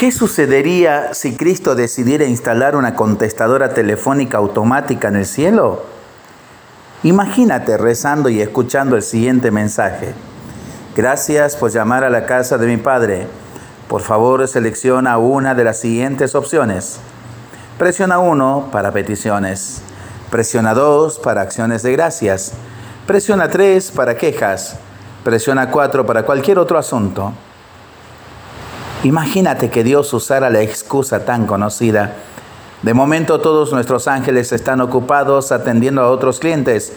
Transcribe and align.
¿Qué 0.00 0.10
sucedería 0.12 1.12
si 1.12 1.36
Cristo 1.36 1.74
decidiera 1.74 2.24
instalar 2.24 2.74
una 2.74 2.94
contestadora 2.94 3.74
telefónica 3.74 4.38
automática 4.38 5.08
en 5.08 5.16
el 5.16 5.26
cielo? 5.26 5.82
Imagínate 7.02 7.76
rezando 7.76 8.30
y 8.30 8.40
escuchando 8.40 8.96
el 8.96 9.02
siguiente 9.02 9.50
mensaje. 9.50 10.14
Gracias 10.96 11.54
por 11.54 11.70
llamar 11.70 12.02
a 12.02 12.08
la 12.08 12.24
casa 12.24 12.56
de 12.56 12.66
mi 12.66 12.78
Padre. 12.78 13.26
Por 13.88 14.00
favor, 14.00 14.48
selecciona 14.48 15.18
una 15.18 15.54
de 15.54 15.64
las 15.64 15.80
siguientes 15.80 16.34
opciones. 16.34 16.98
Presiona 17.76 18.20
1 18.20 18.70
para 18.72 18.92
peticiones. 18.92 19.82
Presiona 20.30 20.72
2 20.72 21.18
para 21.18 21.42
acciones 21.42 21.82
de 21.82 21.92
gracias. 21.92 22.52
Presiona 23.06 23.50
3 23.50 23.90
para 23.90 24.16
quejas. 24.16 24.78
Presiona 25.24 25.70
4 25.70 26.06
para 26.06 26.22
cualquier 26.22 26.58
otro 26.58 26.78
asunto. 26.78 27.34
Imagínate 29.02 29.70
que 29.70 29.82
Dios 29.82 30.12
usara 30.12 30.50
la 30.50 30.60
excusa 30.60 31.24
tan 31.24 31.46
conocida. 31.46 32.16
De 32.82 32.92
momento 32.92 33.40
todos 33.40 33.72
nuestros 33.72 34.06
ángeles 34.08 34.52
están 34.52 34.82
ocupados 34.82 35.52
atendiendo 35.52 36.02
a 36.02 36.10
otros 36.10 36.38
clientes. 36.38 36.92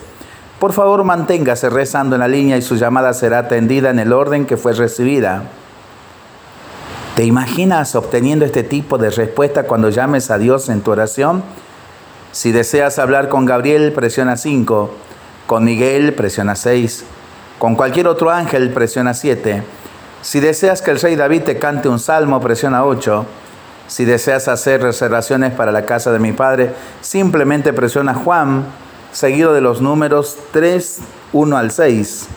Por 0.59 0.73
favor, 0.73 1.05
manténgase 1.05 1.69
rezando 1.69 2.15
en 2.15 2.19
la 2.19 2.27
línea 2.27 2.57
y 2.57 2.61
su 2.61 2.75
llamada 2.75 3.13
será 3.13 3.39
atendida 3.39 3.89
en 3.89 3.99
el 3.99 4.11
orden 4.11 4.45
que 4.45 4.57
fue 4.57 4.73
recibida. 4.73 5.43
¿Te 7.15 7.23
imaginas 7.23 7.95
obteniendo 7.95 8.43
este 8.43 8.63
tipo 8.63 8.97
de 8.97 9.09
respuesta 9.09 9.63
cuando 9.63 9.89
llames 9.89 10.29
a 10.29 10.37
Dios 10.37 10.67
en 10.67 10.81
tu 10.81 10.91
oración? 10.91 11.43
Si 12.33 12.51
deseas 12.51 12.99
hablar 12.99 13.29
con 13.29 13.45
Gabriel, 13.45 13.93
presiona 13.93 14.35
5. 14.35 14.89
Con 15.47 15.63
Miguel, 15.63 16.13
presiona 16.13 16.55
6. 16.55 17.05
Con 17.59 17.75
cualquier 17.75 18.07
otro 18.07 18.29
ángel, 18.29 18.71
presiona 18.71 19.13
7. 19.13 19.63
Si 20.23 20.39
deseas 20.39 20.81
que 20.81 20.89
el 20.89 21.01
rey 21.01 21.17
David 21.17 21.43
te 21.43 21.59
cante 21.59 21.89
un 21.89 21.99
salmo, 21.99 22.39
presiona 22.39 22.85
8. 22.85 23.25
Si 23.87 24.05
deseas 24.05 24.47
hacer 24.47 24.81
reservaciones 24.81 25.51
para 25.51 25.73
la 25.73 25.85
casa 25.85 26.13
de 26.13 26.19
mi 26.19 26.31
padre, 26.31 26.73
simplemente 27.01 27.73
presiona 27.73 28.13
Juan, 28.13 28.63
seguido 29.11 29.53
de 29.53 29.59
los 29.59 29.81
números 29.81 30.37
3, 30.53 30.99
1 31.33 31.57
al 31.57 31.71
6. 31.71 32.27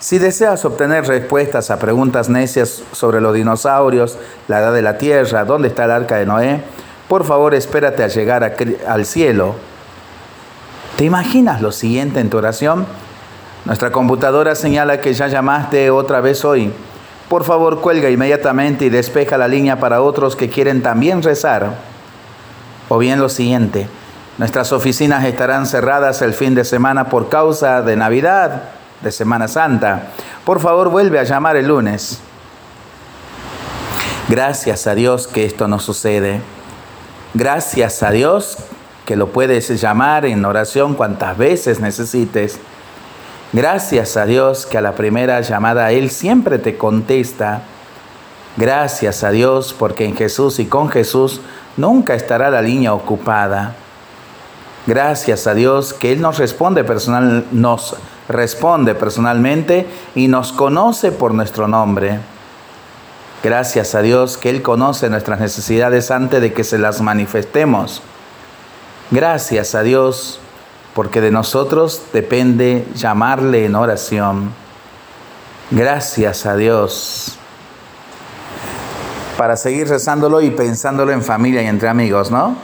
Si 0.00 0.18
deseas 0.18 0.64
obtener 0.64 1.06
respuestas 1.06 1.70
a 1.70 1.78
preguntas 1.78 2.28
necias 2.28 2.82
sobre 2.90 3.20
los 3.20 3.32
dinosaurios, 3.32 4.18
la 4.48 4.58
edad 4.58 4.74
de 4.74 4.82
la 4.82 4.98
Tierra, 4.98 5.44
dónde 5.44 5.68
está 5.68 5.84
el 5.84 5.92
arca 5.92 6.16
de 6.16 6.26
Noé, 6.26 6.62
por 7.08 7.24
favor 7.24 7.54
espérate 7.54 8.02
a 8.02 8.08
llegar 8.08 8.56
al 8.88 9.06
cielo. 9.06 9.54
¿Te 10.96 11.04
imaginas 11.04 11.62
lo 11.62 11.70
siguiente 11.70 12.18
en 12.18 12.28
tu 12.28 12.38
oración? 12.38 12.86
Nuestra 13.66 13.92
computadora 13.92 14.56
señala 14.56 15.00
que 15.00 15.14
ya 15.14 15.28
llamaste 15.28 15.90
otra 15.90 16.20
vez 16.20 16.44
hoy. 16.44 16.72
Por 17.28 17.44
favor, 17.44 17.80
cuelga 17.80 18.10
inmediatamente 18.10 18.84
y 18.84 18.90
despeja 18.90 19.38
la 19.38 19.48
línea 19.48 19.80
para 19.80 20.02
otros 20.02 20.36
que 20.36 20.50
quieren 20.50 20.82
también 20.82 21.22
rezar. 21.22 21.74
O 22.88 22.98
bien 22.98 23.20
lo 23.20 23.28
siguiente, 23.28 23.88
nuestras 24.36 24.72
oficinas 24.72 25.24
estarán 25.24 25.66
cerradas 25.66 26.20
el 26.22 26.34
fin 26.34 26.54
de 26.54 26.64
semana 26.64 27.08
por 27.08 27.28
causa 27.28 27.82
de 27.82 27.96
Navidad 27.96 28.64
de 29.00 29.12
Semana 29.12 29.48
Santa. 29.48 30.08
Por 30.44 30.60
favor, 30.60 30.90
vuelve 30.90 31.18
a 31.18 31.24
llamar 31.24 31.56
el 31.56 31.68
lunes. 31.68 32.20
Gracias 34.28 34.86
a 34.86 34.94
Dios 34.94 35.26
que 35.26 35.44
esto 35.44 35.68
no 35.68 35.78
sucede. 35.78 36.40
Gracias 37.34 38.02
a 38.02 38.10
Dios 38.10 38.58
que 39.04 39.16
lo 39.16 39.28
puedes 39.28 39.80
llamar 39.80 40.24
en 40.24 40.44
oración 40.44 40.94
cuantas 40.94 41.36
veces 41.36 41.80
necesites. 41.80 42.58
Gracias 43.54 44.16
a 44.16 44.26
Dios 44.26 44.66
que 44.66 44.78
a 44.78 44.80
la 44.80 44.96
primera 44.96 45.40
llamada 45.40 45.92
Él 45.92 46.10
siempre 46.10 46.58
te 46.58 46.76
contesta. 46.76 47.62
Gracias 48.56 49.22
a 49.22 49.30
Dios 49.30 49.72
porque 49.78 50.06
en 50.06 50.16
Jesús 50.16 50.58
y 50.58 50.66
con 50.66 50.88
Jesús 50.88 51.40
nunca 51.76 52.14
estará 52.16 52.50
la 52.50 52.62
línea 52.62 52.92
ocupada. 52.92 53.76
Gracias 54.88 55.46
a 55.46 55.54
Dios 55.54 55.94
que 55.94 56.10
Él 56.10 56.20
nos 56.20 56.38
responde 56.38 56.82
personal, 56.82 57.44
nos 57.52 57.96
responde 58.28 58.96
personalmente 58.96 59.86
y 60.16 60.26
nos 60.26 60.50
conoce 60.50 61.12
por 61.12 61.32
nuestro 61.32 61.68
nombre. 61.68 62.18
Gracias 63.44 63.94
a 63.94 64.02
Dios 64.02 64.36
que 64.36 64.50
Él 64.50 64.62
conoce 64.62 65.08
nuestras 65.08 65.38
necesidades 65.38 66.10
antes 66.10 66.40
de 66.40 66.52
que 66.52 66.64
se 66.64 66.78
las 66.78 67.00
manifestemos. 67.00 68.02
Gracias 69.12 69.76
a 69.76 69.82
Dios 69.84 70.40
porque 70.94 71.20
de 71.20 71.30
nosotros 71.30 72.02
depende 72.12 72.86
llamarle 72.94 73.64
en 73.64 73.74
oración. 73.74 74.52
Gracias 75.70 76.46
a 76.46 76.56
Dios. 76.56 77.38
Para 79.36 79.56
seguir 79.56 79.88
rezándolo 79.88 80.40
y 80.40 80.50
pensándolo 80.50 81.12
en 81.12 81.22
familia 81.22 81.62
y 81.62 81.66
entre 81.66 81.88
amigos, 81.88 82.30
¿no? 82.30 82.56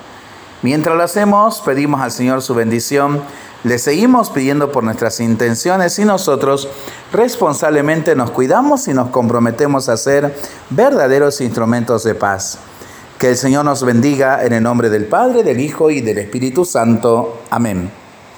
Mientras 0.62 0.96
lo 0.96 1.02
hacemos, 1.02 1.60
pedimos 1.62 2.00
al 2.00 2.12
Señor 2.12 2.42
su 2.42 2.54
bendición 2.54 3.22
le 3.62 3.78
seguimos 3.78 4.30
pidiendo 4.30 4.72
por 4.72 4.84
nuestras 4.84 5.20
intenciones 5.20 5.98
y 5.98 6.06
nosotros 6.06 6.68
responsablemente 7.12 8.16
nos 8.16 8.30
cuidamos 8.30 8.88
y 8.88 8.94
nos 8.94 9.10
comprometemos 9.10 9.90
a 9.90 9.98
ser 9.98 10.34
verdaderos 10.70 11.42
instrumentos 11.42 12.02
de 12.04 12.14
paz. 12.14 12.58
Que 13.18 13.28
el 13.28 13.36
Señor 13.36 13.66
nos 13.66 13.84
bendiga 13.84 14.44
en 14.46 14.54
el 14.54 14.62
nombre 14.62 14.88
del 14.88 15.04
Padre, 15.04 15.42
del 15.42 15.60
Hijo 15.60 15.90
y 15.90 16.00
del 16.00 16.16
Espíritu 16.16 16.64
Santo. 16.64 17.42
Amén. 17.50 17.99